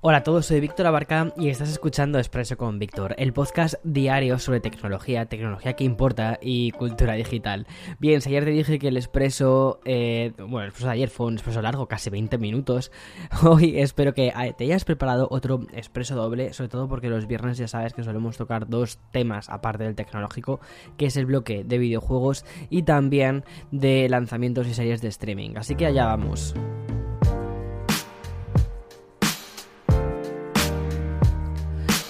[0.00, 4.38] Hola a todos, soy Víctor Abarca y estás escuchando Expreso con Víctor, el podcast diario
[4.38, 7.66] sobre tecnología, tecnología que importa y cultura digital.
[7.98, 11.32] Bien, ayer te dije que el Expreso, eh, bueno, el Expreso de ayer fue un
[11.32, 12.92] Expreso largo, casi 20 minutos,
[13.42, 17.66] hoy espero que te hayas preparado otro Expreso doble, sobre todo porque los viernes ya
[17.66, 20.60] sabes que solemos tocar dos temas aparte del tecnológico,
[20.96, 25.56] que es el bloque de videojuegos y también de lanzamientos y series de streaming.
[25.56, 26.54] Así que allá vamos.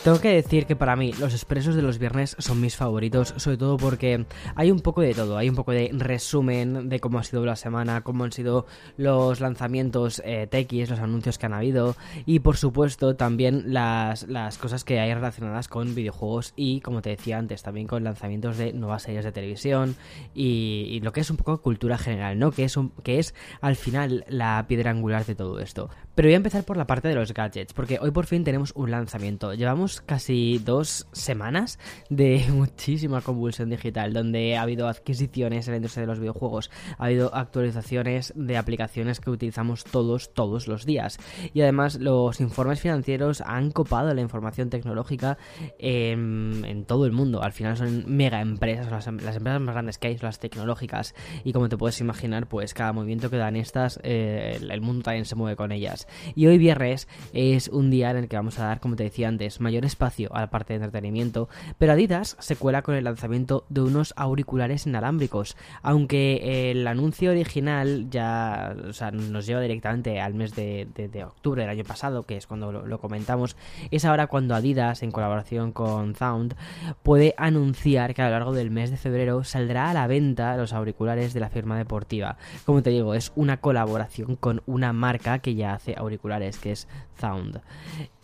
[0.09, 3.59] Tengo que decir que para mí los expresos de los viernes son mis favoritos, sobre
[3.59, 7.25] todo porque hay un poco de todo, hay un poco de resumen de cómo ha
[7.25, 8.65] sido la semana, cómo han sido
[8.97, 10.49] los lanzamientos eh,
[10.89, 15.69] los anuncios que han habido y por supuesto también las, las cosas que hay relacionadas
[15.69, 19.95] con videojuegos y como te decía antes también con lanzamientos de nuevas series de televisión
[20.35, 22.51] y, lo que es un poco cultura general, ¿no?
[22.51, 25.91] Que es, un, que es al final la piedra angular de todo esto.
[26.15, 28.73] Pero voy a empezar por la parte de los gadgets, porque hoy por fin tenemos
[28.75, 29.55] un lanzamiento.
[29.55, 31.79] Llevamos casi dos semanas
[32.11, 37.07] de muchísima convulsión digital, donde ha habido adquisiciones en la industria de los videojuegos, ha
[37.07, 41.19] habido actualizaciones de aplicaciones que utilizamos todos, todos los días.
[41.55, 45.39] Y además los informes financieros han copado la información tecnológica
[45.79, 47.43] en, todo el mundo.
[47.43, 51.15] Al final son mega empresas, las, empresas más grandes que hay son las tecnológicas.
[51.45, 55.25] Y como te puedes imaginar, pues cada movimiento que dan estas, eh, el mundo también
[55.25, 56.07] se mueve con ellas.
[56.35, 59.29] Y hoy viernes es un día en el que vamos a dar, como te decía
[59.29, 61.49] antes, mayor espacio a la parte de entretenimiento,
[61.79, 68.09] pero Adidas se cuela con el lanzamiento de unos auriculares inalámbricos, aunque el anuncio original
[68.11, 68.75] ya
[69.13, 70.87] nos lleva directamente al mes de,
[71.27, 73.57] octubre del año pasado, que es cuando lo, comentamos,
[73.91, 76.55] es ahora cuando Adidas, en colaboración con Sound,
[77.03, 80.73] puede anunciar que a lo largo del mes de febrero saldrá a la venta los
[80.73, 82.37] auriculares de la firma deportiva.
[82.65, 86.89] Como te digo, es una colaboración con una marca que ya hace auriculares, que es
[87.19, 87.61] Sound.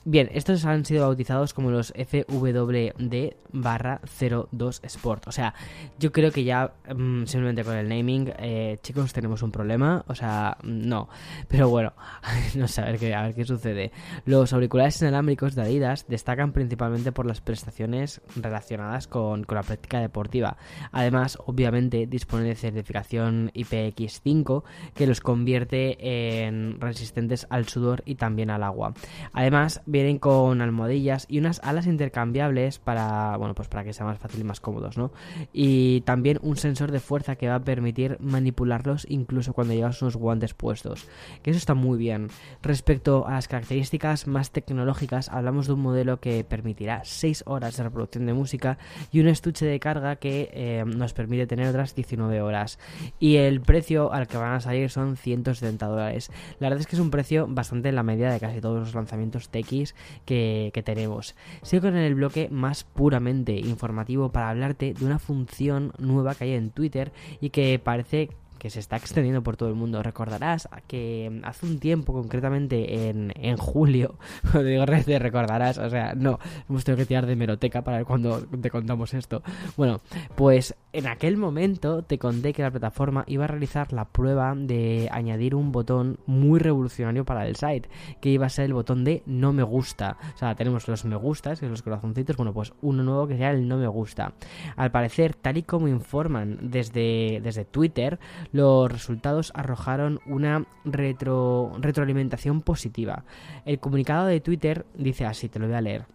[0.07, 5.29] Bien, estos han sido bautizados como los FWD barra 02 Sport.
[5.29, 5.55] O sea,
[5.99, 10.05] yo creo que ya mm, simplemente con el naming, eh, chicos, tenemos un problema.
[10.07, 11.09] O sea, no.
[11.49, 11.95] Pero bueno,
[12.55, 13.93] no sé, a ver, qué, a ver qué sucede.
[14.27, 20.01] Los auriculares inalámbricos de Adidas destacan principalmente por las prestaciones relacionadas con, con la práctica
[20.01, 20.59] deportiva.
[20.93, 28.51] Además, obviamente, dispone de certificación IPX5 que los convierte en resistentes al sudor y también
[28.51, 28.93] al agua.
[29.33, 34.19] Además, vienen con almohadillas y unas alas intercambiables para, bueno, pues para que sea más
[34.19, 35.13] fácil y más cómodos, ¿no?
[35.53, 40.17] Y también un sensor de fuerza que va a permitir manipularlos incluso cuando llevas unos
[40.17, 41.07] guantes puestos.
[41.43, 42.29] Que eso está muy bien.
[42.61, 47.85] Respecto a las características más tecnológicas, hablamos de un modelo que permitirá 6 horas de
[47.85, 48.79] reproducción de música
[49.13, 52.81] y un estuche de carga que eh, nos permite tener otras 19 horas.
[53.21, 56.33] Y el precio al que van a salir son 170 dólares.
[56.59, 58.95] La verdad es que es un precio bastante en la media de casi todos los
[58.97, 59.84] lanzamientos TX
[60.25, 61.35] que, tenemos.
[61.63, 66.53] Sigo con el bloque más puramente informativo para hablarte de una función nueva que hay
[66.53, 70.03] en Twitter y que parece que se está extendiendo por todo el mundo.
[70.03, 74.15] Recordarás que hace un tiempo, concretamente en, en julio,
[74.55, 78.41] digo te recordarás, o sea, no, hemos tenido que tirar de meroteca para ver cuando
[78.41, 79.43] te contamos esto.
[79.77, 80.01] Bueno,
[80.35, 85.09] pues en aquel momento te conté que la plataforma iba a realizar la prueba de
[85.11, 87.89] añadir un botón muy revolucionario para el site,
[88.21, 90.17] que iba a ser el botón de no me gusta.
[90.35, 93.37] O sea, tenemos los me gustas, que son los corazoncitos, bueno, pues uno nuevo que
[93.37, 94.35] sea el no me gusta.
[94.77, 98.21] Al parecer, tal y como informan desde, desde Twitter,
[98.53, 103.25] los resultados arrojaron una retro, retroalimentación positiva.
[103.65, 106.07] El comunicado de Twitter dice así, te lo voy a leer.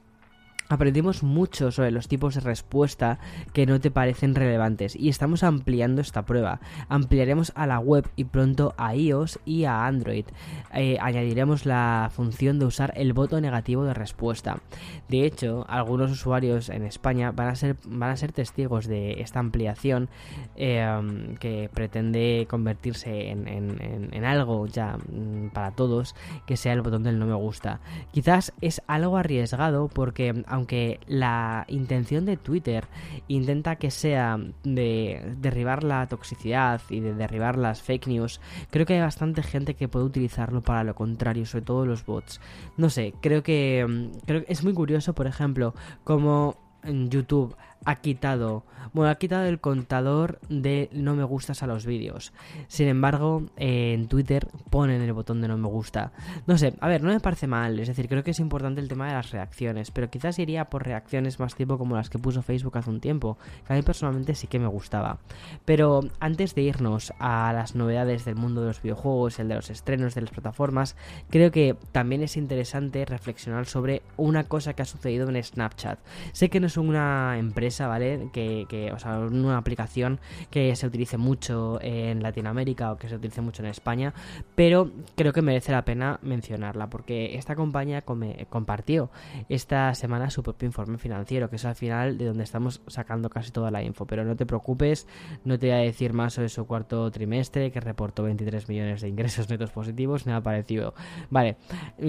[0.69, 3.17] Aprendimos mucho sobre los tipos de respuesta
[3.53, 6.59] que no te parecen relevantes y estamos ampliando esta prueba.
[6.89, 10.25] Ampliaremos a la web y pronto a iOS y a Android.
[10.71, 14.61] Eh, añadiremos la función de usar el voto negativo de respuesta.
[15.07, 19.39] De hecho, algunos usuarios en España van a ser, van a ser testigos de esta
[19.39, 20.07] ampliación
[20.55, 26.13] em, que pretende convertirse en, en algo ya mm, para todos
[26.45, 27.79] que sea el botón del no me gusta.
[28.11, 32.85] Quizás es algo arriesgado porque aunque la intención de Twitter
[33.29, 38.95] intenta que sea de derribar la toxicidad y de derribar las fake news, creo que
[38.95, 42.41] hay bastante gente que puede utilizarlo para lo contrario, sobre todo los bots.
[42.75, 45.73] No sé, creo que, mm, creo que es muy curioso, por ejemplo,
[46.03, 47.55] como en YouTube
[47.85, 52.33] ha quitado, bueno, ha quitado el contador de no me gustas a los vídeos.
[52.67, 56.11] Sin embargo, en Twitter ponen el botón de no me gusta.
[56.45, 58.87] No sé, a ver, no me parece mal, es decir, creo que es importante el
[58.87, 62.41] tema de las reacciones, pero quizás iría por reacciones más tipo como las que puso
[62.41, 65.19] Facebook hace un tiempo, que a mí personalmente sí que me gustaba.
[65.65, 69.69] Pero antes de irnos a las novedades del mundo de los videojuegos, el de los
[69.69, 70.95] estrenos de las plataformas,
[71.29, 75.99] creo que también es interesante reflexionar sobre una cosa que ha sucedido en Snapchat.
[76.33, 78.29] Sé que no es una empresa ¿vale?
[78.33, 80.19] Que, o sea, una aplicación
[80.49, 84.13] que se utilice mucho en Latinoamérica o que se utilice mucho en España,
[84.55, 88.03] pero creo que merece la pena mencionarla porque esta compañía
[88.49, 89.09] compartió
[89.49, 93.51] esta semana su propio informe financiero, que es al final de donde estamos sacando casi
[93.51, 95.07] toda la info, pero no te preocupes,
[95.43, 99.09] no te voy a decir más sobre su cuarto trimestre, que reportó 23 millones de
[99.09, 100.93] ingresos netos positivos, nada parecido.
[101.29, 101.57] Vale,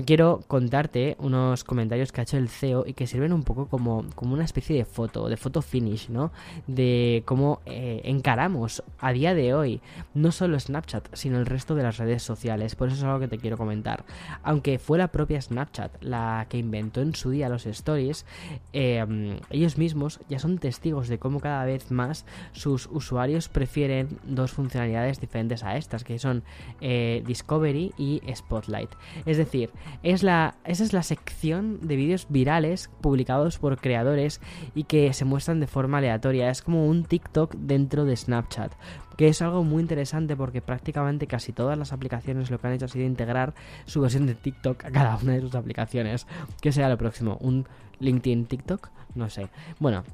[0.06, 4.04] quiero contarte unos comentarios que ha hecho el CEO y que sirven un poco como,
[4.14, 6.30] como una especie de foto, de foto finish, ¿no?
[6.66, 9.80] De cómo eh, encaramos a día de hoy
[10.14, 12.76] no solo Snapchat, sino el resto de las redes sociales.
[12.76, 14.04] Por eso es algo que te quiero comentar.
[14.42, 18.24] Aunque fue la propia Snapchat la que inventó en su día los stories,
[18.72, 24.52] em, ellos mismos ya son testigos de cómo cada vez más sus usuarios prefieren dos
[24.52, 26.42] funcionalidades diferentes a estas, que son
[26.80, 28.90] eh, Discovery y Spotlight.
[29.26, 29.70] Es decir,
[30.02, 34.40] es la, esa es la sección de vídeos virales publicados por creadores
[34.74, 36.50] y que se muestran de forma aleatoria.
[36.50, 38.72] Es como un TikTok dentro de Snapchat.
[39.16, 42.84] Que es algo muy interesante porque prácticamente casi todas las aplicaciones lo que han hecho
[42.86, 43.54] ha sido integrar
[43.84, 46.26] su versión de TikTok a cada una de sus aplicaciones.
[46.60, 47.36] ¿Qué será lo próximo?
[47.40, 47.66] ¿Un
[47.98, 48.90] LinkedIn TikTok?
[49.14, 49.48] No sé.
[49.78, 50.04] Bueno,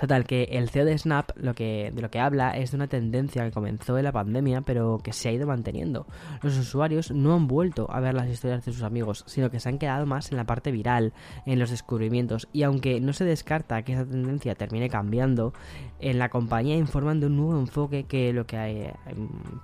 [0.00, 2.86] Total, que el CEO de Snap lo que, de lo que habla es de una
[2.86, 6.06] tendencia que comenzó en la pandemia, pero que se ha ido manteniendo.
[6.42, 9.70] Los usuarios no han vuelto a ver las historias de sus amigos, sino que se
[9.70, 11.14] han quedado más en la parte viral,
[11.46, 12.46] en los descubrimientos.
[12.52, 15.54] Y aunque no se descarta que esa tendencia termine cambiando,
[15.98, 18.94] en la compañía informan de un nuevo enfoque que lo que eh,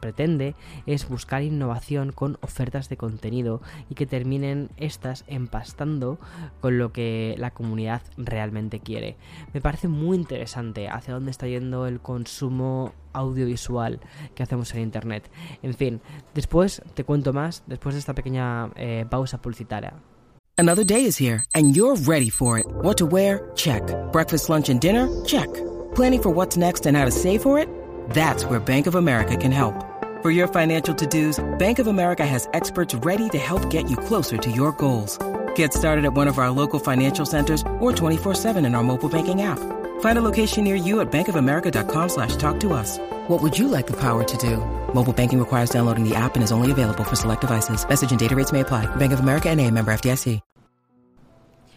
[0.01, 0.55] pretende
[0.87, 6.19] es buscar innovación con ofertas de contenido y que terminen estas empastando
[6.61, 9.17] con lo que la comunidad realmente quiere.
[9.53, 14.01] Me parece muy interesante hacia dónde está yendo el consumo audiovisual
[14.35, 15.31] que hacemos en internet.
[15.63, 16.01] En fin,
[16.35, 19.95] después te cuento más después de esta pequeña eh, pausa publicitaria.
[20.59, 22.67] Another day is here and you're ready for it.
[22.83, 23.51] What to wear?
[23.55, 23.83] Check.
[24.13, 25.09] Breakfast, lunch and dinner?
[25.25, 25.49] Check.
[25.95, 27.69] Planning for what's next and how to save for it?
[28.11, 29.75] That's where Bank of America can help.
[30.23, 34.37] For your financial to-dos, Bank of America has experts ready to help get you closer
[34.39, 35.19] to your goals.
[35.57, 39.43] Get started at one of our local financial centers or 24-7 in our mobile banking
[39.43, 39.59] app.
[40.03, 42.99] Find a location near you at bankofamerica.com slash talk to us.
[43.29, 44.59] What would you like the power to do?
[44.95, 47.85] Mobile banking requires downloading the app and is only available for select devices.
[47.89, 48.87] Message and data rates may apply.
[48.97, 50.41] Bank of America and a member FDIC.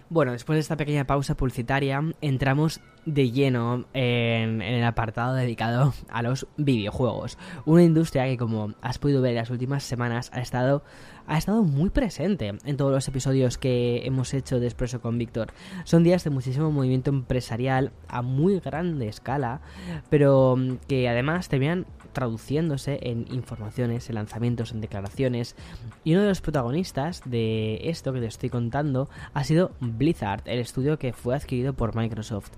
[0.10, 5.94] Bueno, después de esta pequeña pausa publicitaria, entramos de lleno en, en, el apartado dedicado
[6.10, 7.38] a los videojuegos.
[7.66, 10.84] Una industria que, como has podido ver en las últimas semanas, ha estado
[11.28, 15.54] ha estado muy presente en todos los episodios que hemos hecho de Expreso con Víctor.
[15.84, 19.62] Son días de muchísimo movimiento empresarial a muy grande escala,
[20.10, 25.56] pero mm, que además terminan traduciéndose en informaciones, en lanzamientos, en declaraciones.
[26.03, 30.60] Y uno de los protagonistas de esto que te estoy contando ha sido Blizzard, el
[30.60, 32.51] estudio que fue adquirido por Microsoft.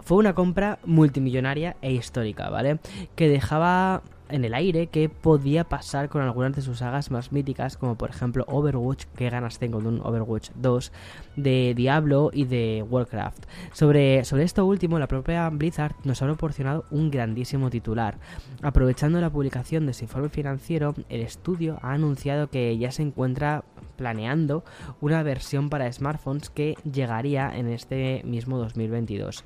[0.00, 2.78] Fue una compra multimillonaria e histórica, ¿vale?
[3.14, 7.76] Que dejaba en el aire qué podía pasar con algunas de sus sagas más míticas,
[7.76, 10.92] como por ejemplo Overwatch, que ganas tengo de un Overwatch 2,
[11.36, 13.44] de Diablo y de Warcraft.
[13.72, 18.18] Sobre, sobre esto último, la propia Blizzard nos ha proporcionado un grandísimo titular.
[18.62, 23.64] Aprovechando la publicación de su informe financiero, el estudio ha anunciado que ya se encuentra
[23.96, 24.64] planeando
[25.00, 29.44] una versión para smartphones que llegaría en este mismo 2022.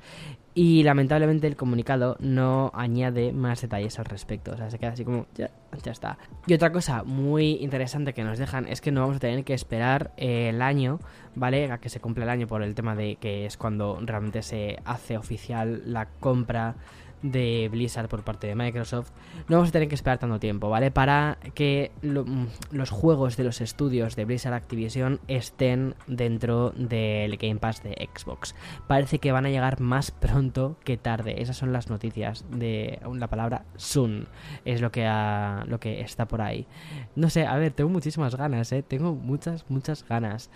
[0.55, 4.51] Y lamentablemente el comunicado no añade más detalles al respecto.
[4.51, 5.49] O sea, se queda así como, ya,
[5.83, 6.17] ya está.
[6.45, 9.55] Y otra cosa muy interesante que nos dejan es que no vamos a tener que
[9.55, 10.99] esperar el año,
[11.33, 11.71] ¿vale?
[11.71, 14.77] A que se cumpla el año por el tema de que es cuando realmente se
[14.85, 16.75] hace oficial la compra
[17.23, 19.09] de Blizzard por parte de Microsoft,
[19.47, 20.91] no vamos a tener que esperar tanto tiempo, ¿vale?
[20.91, 27.57] Para que mm, los juegos de los estudios de Blizzard Activision estén dentro del Game
[27.59, 28.53] Pass de Xbox.
[28.87, 31.41] Parece que van a llegar más pronto que tarde.
[31.41, 34.27] Esas son las noticias de la palabra soon.
[34.65, 35.09] Es lo que,
[35.65, 36.67] lo que está por ahí.
[37.15, 38.83] No sé, a ver, tengo muchísimas ganas, ¿eh?
[38.83, 40.49] Tengo muchas, muchas ganas.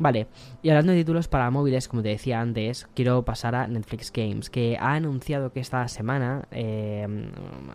[0.00, 0.28] Vale,
[0.62, 4.48] y hablando de títulos para móviles, como te decía antes, quiero pasar a Netflix Games,
[4.48, 7.06] que ha anunciado que esta semana eh,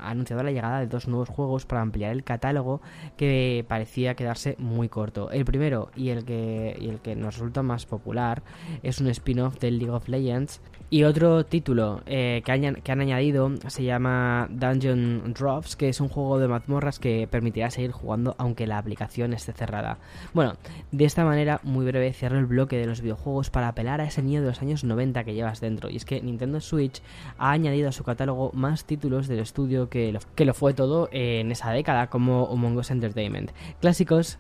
[0.02, 2.82] ha anunciado la llegada de dos nuevos juegos para ampliar el catálogo
[3.16, 5.30] que parecía quedarse muy corto.
[5.30, 8.42] El primero y el que, y el que nos resulta más popular
[8.82, 13.02] es un spin-off del League of Legends y otro título eh, que, han, que, han,
[13.02, 18.36] añadido se llama Dungeon Drops, que es un juego de mazmorras que permitirá seguir jugando
[18.38, 19.98] aunque la aplicación esté cerrada.
[20.34, 20.54] Bueno,
[20.92, 24.22] de esta manera, muy breve, cierro el bloque de los videojuegos para apelar a ese
[24.22, 25.90] niño de los años 90 que llevas dentro.
[25.90, 27.02] Y es que Nintendo Switch
[27.38, 31.10] ha añadido a su catálogo más títulos del estudio que lo, que lo fue todo
[31.12, 33.52] en esa década, como Among Entertainment.
[33.82, 34.40] Clásicos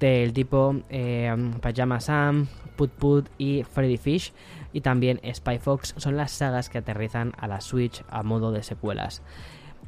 [0.00, 4.32] del tipo eh, Pajama Sam, Put Put y Freddy Fish
[4.72, 8.62] y también Spy Fox son las sagas que aterrizan a la Switch a modo de
[8.62, 9.22] secuelas.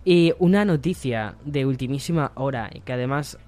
[0.04, 3.38] Y una noticia de ultimísima hora y que además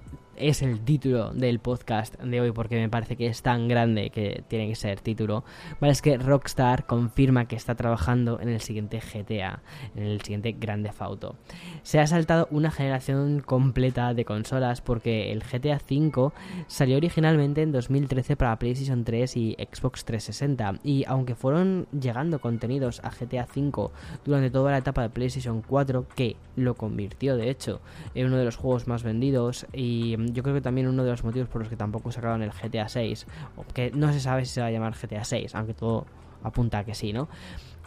[0.41, 4.43] es el título del podcast de hoy porque me parece que es tan grande que
[4.47, 5.43] tiene que ser título.
[5.79, 9.61] Vale, es que Rockstar confirma que está trabajando en el siguiente GTA,
[9.95, 11.35] en el siguiente Grande Auto.
[11.83, 16.31] Se ha saltado una generación completa de consolas porque el GTA V
[16.67, 23.01] salió originalmente en 2013 para PlayStation 3 y Xbox 360 y aunque fueron llegando contenidos
[23.03, 23.89] a GTA V
[24.25, 27.81] durante toda la etapa de PlayStation 4 que lo convirtió de hecho
[28.13, 31.23] en uno de los juegos más vendidos y yo creo que también uno de los
[31.23, 33.27] motivos por los que tampoco sacaron el GTA 6,
[33.73, 36.05] que no se sabe si se va a llamar GTA 6, aunque todo
[36.43, 37.27] apunta a que sí, ¿no?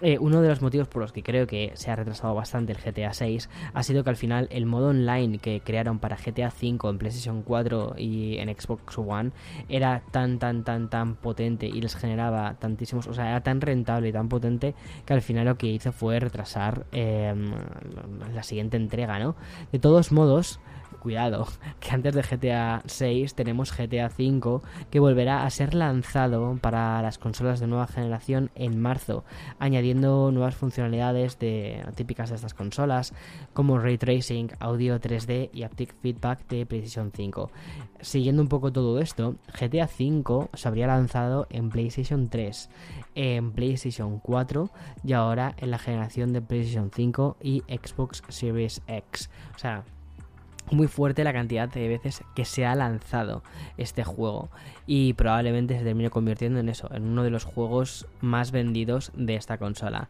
[0.00, 2.78] Eh, uno de los motivos por los que creo que se ha retrasado bastante el
[2.78, 6.90] GTA 6 ha sido que al final el modo online que crearon para GTA 5
[6.90, 9.30] en PlayStation 4 y en Xbox One
[9.68, 14.08] era tan tan tan tan potente y les generaba tantísimos, o sea, era tan rentable
[14.08, 14.74] y tan potente
[15.06, 17.52] que al final lo que hizo fue retrasar em,
[18.34, 19.36] la siguiente entrega, ¿no?
[19.70, 20.58] De todos modos,
[21.04, 21.46] cuidado,
[21.80, 27.18] que antes de GTA 6 tenemos GTA 5 que volverá a ser lanzado para las
[27.18, 29.22] consolas de nueva generación en marzo,
[29.58, 33.12] añadiendo nuevas funcionalidades de, típicas de estas consolas
[33.52, 37.50] como ray tracing, audio 3D y haptic feedback de PlayStation 5.
[38.00, 42.70] Siguiendo un poco todo esto, GTA 5 se habría lanzado en PlayStation 3,
[43.14, 44.70] en PlayStation 4
[45.04, 49.28] y ahora en la generación de PlayStation 5 y Xbox Series X.
[49.54, 49.84] O sea,
[50.74, 53.42] muy fuerte la cantidad de veces que se ha lanzado
[53.76, 54.50] este juego
[54.86, 59.36] y probablemente se termine convirtiendo en eso, en uno de los juegos más vendidos de
[59.36, 60.08] esta consola.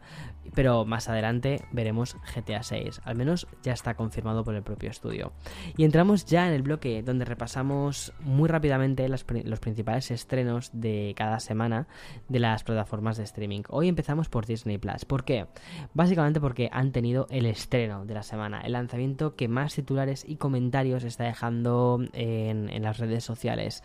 [0.53, 5.33] Pero más adelante veremos GTA 6, al menos ya está confirmado por el propio estudio.
[5.77, 11.39] Y entramos ya en el bloque donde repasamos muy rápidamente los, principales estrenos de cada
[11.39, 11.87] semana
[12.29, 13.63] de las plataformas de streaming.
[13.69, 15.05] Hoy empezamos por Disney Plus.
[15.05, 15.47] ¿Por qué?
[15.93, 20.35] Básicamente porque han tenido el estreno de la semana, el lanzamiento que más titulares y
[20.37, 23.83] comentarios está dejando en las redes sociales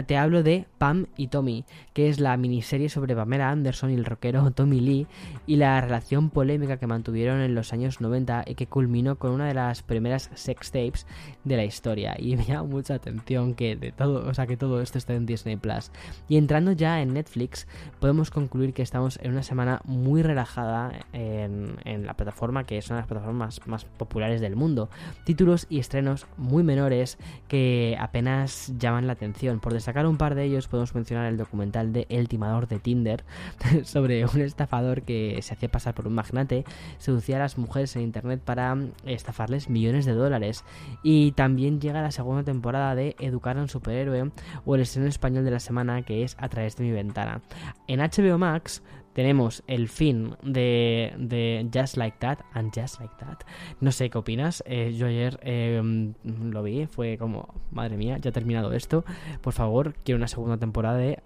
[0.00, 4.04] te hablo de Pam y Tommy, que es la miniserie sobre Pamela Anderson y el
[4.04, 5.06] rockero Tommy Lee
[5.46, 9.46] y la relación polémica que mantuvieron en los años 90 y que culminó con una
[9.46, 11.06] de las primeras sex tapes
[11.44, 12.16] de la historia.
[12.18, 15.26] Y me llama mucha atención que de todo, o sea, que todo esto esté en
[15.26, 15.90] Disney Plus.
[16.28, 17.66] Y entrando ya en Netflix,
[18.00, 22.96] podemos concluir que estamos en una semana muy relajada en, la plataforma que es una
[22.96, 24.88] de las plataformas más populares del mundo.
[25.24, 27.18] Títulos y estrenos muy menores
[27.48, 29.60] que apenas llaman la atención.
[29.60, 33.24] Por sacar un par de ellos podemos mencionar el documental de El timador de Tinder
[33.84, 36.64] sobre un estafador que se hacía pasar por un magnate,
[36.98, 40.64] seducía a las mujeres en internet para mm, estafarles millones de dólares.
[41.02, 44.30] Y también llega la segunda temporada de Educar a un superhéroe
[44.64, 47.40] o el estreno español de la semana que es A través de mi ventana.
[47.86, 53.40] En HBO Max tenemos el fin de, de, Just Like That and Just Like That.
[53.80, 54.62] No sé qué opinas.
[54.66, 59.04] Eh, yo ayer em, lo vi, fue como, madre mía, ya ha terminado esto.
[59.40, 61.18] Por favor, quiero una segunda temporada de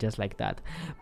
[0.00, 0.58] Just Like That.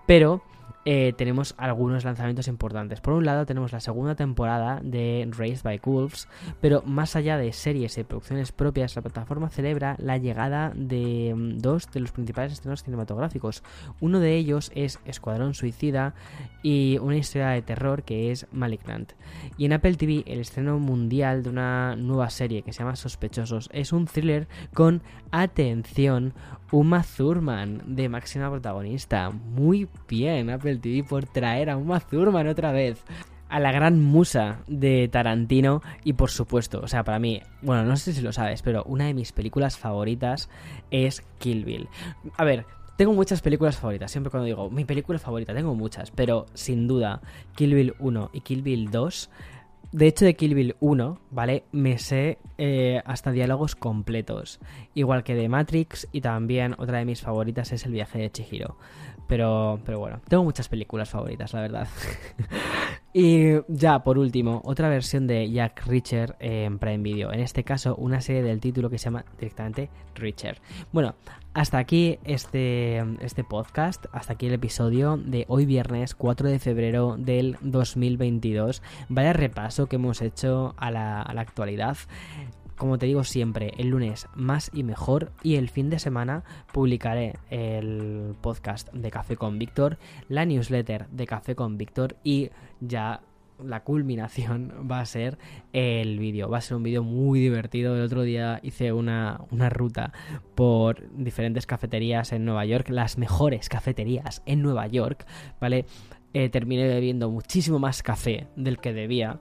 [0.07, 0.43] Pero
[0.91, 3.03] eh, tenemos algunos lanzamientos importantes.
[3.03, 6.29] Por un lado tenemos la segunda temporada de Raised by Wolves,
[6.63, 11.59] pero más allá de series y producciones propias, la plataforma celebra la llegada de mm,
[11.59, 13.63] dos de los principales estrenos cinematográficos.
[14.01, 16.15] Uno de ellos es Escuadrón Suicida
[16.63, 19.13] y una historia de terror que es Malignant.
[19.59, 23.69] Y en Apple TV el estreno mundial de una nueva serie que se llama Sospechosos
[23.75, 26.35] es un thriller con atención
[26.71, 29.31] Uma Thurman de máxima protagonista.
[29.31, 33.03] Muy bien, Apple TV por traer a Uma Thurman otra vez.
[33.49, 37.97] A la gran musa de Tarantino y por supuesto, o sea, para mí, bueno, no
[37.97, 40.51] sé si lo sabes, pero una de mis películas favoritas
[40.91, 41.89] es Kill Bill.
[42.37, 42.67] A ver,
[42.99, 47.23] tengo muchas películas favoritas, siempre cuando digo mi película favorita, tengo muchas, pero sin duda
[47.55, 49.31] Kill Bill 1 y Kill Bill 2
[49.91, 51.65] De hecho, de Kill Bill 1, ¿vale?
[51.73, 54.61] Me sé eh, hasta diálogos completos.
[54.95, 58.77] Igual que de Matrix y también otra de mis favoritas es El viaje de Chihiro.
[59.29, 61.89] Pero, pero bueno, tengo muchas películas favoritas, la verdad.
[63.13, 67.33] y ya, por último, otra versión de Jack Reacher en Prime Video.
[67.33, 70.61] En este caso, una serie del título que se llama directamente Reacher.
[70.93, 71.15] Bueno,
[71.55, 77.17] hasta aquí este, este podcast, hasta aquí el episodio de hoy viernes 4 de febrero
[77.19, 78.83] del 2022.
[79.09, 81.97] Vaya repaso que hemos hecho a la, a la actualidad
[82.79, 87.35] como te digo siempre, el lunes más y mejor y el fin de semana publicaré
[87.51, 93.21] el podcast de Café con Víctor, la newsletter de Café con Víctor y ya
[93.63, 95.39] la culminación va a ser
[95.73, 96.49] el vídeo.
[96.49, 97.97] Va a ser un vídeo muy divertido.
[97.97, 100.13] El otro día hice una, una, ruta
[100.55, 105.27] por diferentes cafeterías en Nueva York, las mejores cafeterías en Nueva York,
[105.61, 105.87] ¿vale?
[106.35, 109.41] Eh, terminé bebiendo muchísimo más café del que debía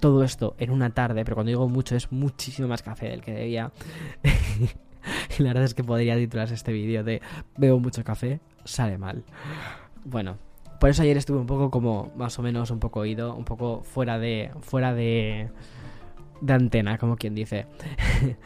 [0.00, 3.32] todo esto en una tarde, pero cuando digo mucho es muchísimo más café del que
[3.32, 3.72] debía.
[5.38, 7.20] y la verdad es que podría titularse este vídeo de
[7.56, 9.24] Bebo mucho café, sale mal.
[10.04, 10.38] Bueno,
[10.80, 13.82] por eso ayer estuve un poco como más o menos un poco oído, un poco
[13.82, 15.50] fuera de fuera de
[16.40, 17.66] de antena, como quien dice.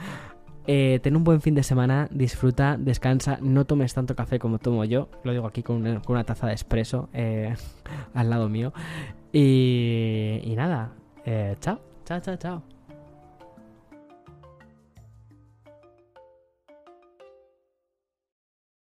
[0.66, 4.84] eh, ten un buen fin de semana, disfruta, descansa, no tomes tanto café como tomo
[4.84, 7.54] yo, lo digo aquí con una, taza de espresso eh,
[8.14, 8.72] al lado mío.
[9.32, 10.92] Y nada,
[11.24, 12.60] 诶、欸，走，走，走，